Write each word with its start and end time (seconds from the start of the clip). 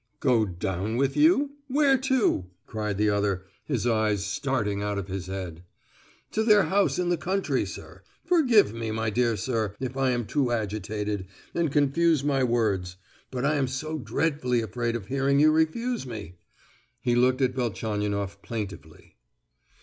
"Go 0.19 0.47
down 0.47 0.95
with 0.97 1.15
you? 1.15 1.57
Where 1.67 1.95
to?" 1.95 2.47
cried 2.65 2.97
the 2.97 3.11
other, 3.11 3.45
his 3.65 3.85
eyes 3.85 4.25
starting 4.25 4.81
out 4.81 4.97
of 4.97 5.09
his 5.09 5.27
head. 5.27 5.63
"To 6.31 6.43
their 6.43 6.63
house 6.63 6.97
in 6.97 7.09
the 7.09 7.17
country, 7.17 7.67
sir. 7.67 8.01
Forgive 8.25 8.73
me, 8.73 8.89
my 8.89 9.11
dear 9.11 9.37
sir, 9.37 9.75
if 9.79 9.95
I 9.95 10.09
am 10.09 10.25
too 10.25 10.49
agitated, 10.51 11.27
and 11.53 11.71
confuse 11.71 12.23
my 12.23 12.43
words; 12.43 12.95
but 13.29 13.45
I 13.45 13.57
am 13.57 13.67
so 13.67 13.99
dreadfully 13.99 14.61
afraid 14.63 14.95
of 14.95 15.05
hearing 15.05 15.39
you 15.39 15.51
refuse 15.51 16.07
me." 16.07 16.33
He 17.01 17.13
looked 17.13 17.43
at 17.43 17.53
Velchaninoff 17.53 18.41
plaintively. 18.41 19.17